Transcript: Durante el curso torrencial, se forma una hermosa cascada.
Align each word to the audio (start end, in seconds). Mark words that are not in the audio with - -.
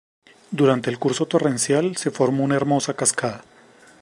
Durante 0.49 0.89
el 0.89 0.97
curso 0.97 1.27
torrencial, 1.27 1.95
se 1.95 2.09
forma 2.09 2.41
una 2.41 2.55
hermosa 2.55 2.95
cascada. 2.95 3.43